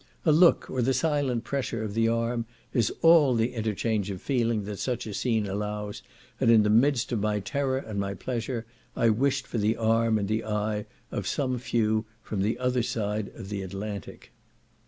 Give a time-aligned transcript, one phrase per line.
[0.25, 4.63] A look, or the silent pressure of the arm, is all the interchange of feeling
[4.63, 6.01] that such a scene allows,
[6.39, 10.17] and in the midst of my terror and my pleasure, I wished for the arm
[10.17, 14.31] and the eye of some few from the other side of the Atlantic.